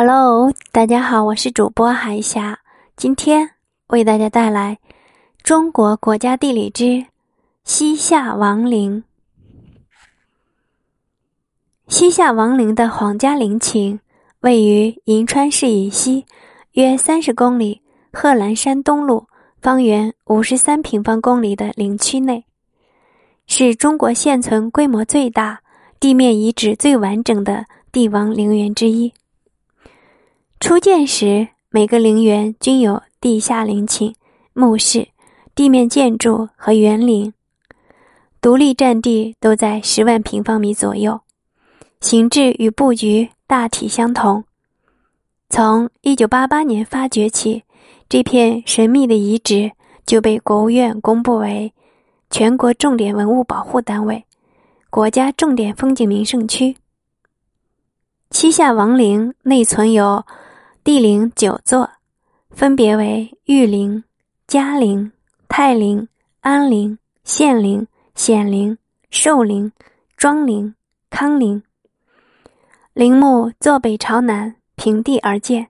[0.00, 2.60] Hello，大家好，我是主播海霞，
[2.94, 3.50] 今天
[3.88, 4.78] 为大家带来
[5.42, 7.04] 《中国国家地理之
[7.64, 9.02] 西夏王陵》。
[11.88, 13.98] 西夏王陵的皇家陵寝
[14.38, 16.24] 位于银川市以西
[16.74, 19.26] 约三十公里贺兰山东路，
[19.60, 22.44] 方圆五十三平方公里的陵区内，
[23.48, 25.58] 是中国现存规模最大、
[25.98, 29.12] 地面遗址最完整的帝王陵园之一。
[30.60, 34.12] 初建时，每个陵园均有地下陵寝、
[34.54, 35.08] 墓室、
[35.54, 37.32] 地面建筑和园林，
[38.40, 41.20] 独立占地都在十万平方米左右，
[42.00, 44.42] 形制与布局大体相同。
[45.48, 47.62] 从一九八八年发掘起，
[48.08, 49.70] 这片神秘的遗址
[50.04, 51.72] 就被国务院公布为
[52.30, 54.24] 全国重点文物保护单位、
[54.90, 56.76] 国家重点风景名胜区。
[58.32, 60.26] 西夏王陵内存有。
[60.88, 61.90] 帝陵九座，
[62.48, 64.04] 分别为玉陵、
[64.46, 65.12] 嘉陵、
[65.46, 66.08] 泰陵、
[66.40, 68.78] 安陵、献陵、显陵、
[69.10, 69.70] 寿陵、
[70.16, 70.74] 庄陵、
[71.10, 71.62] 康陵。
[72.94, 75.68] 陵墓坐北朝南，平地而建。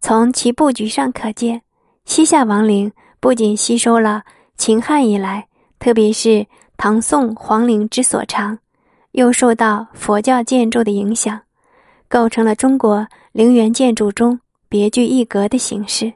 [0.00, 1.62] 从其布局上可见，
[2.04, 4.22] 西夏王陵不仅吸收了
[4.56, 5.48] 秦汉以来，
[5.80, 8.60] 特别是唐宋皇陵之所长，
[9.10, 11.40] 又受到佛教建筑的影响。
[12.10, 16.12] 构成了中国陵园建筑中别具一格的形式。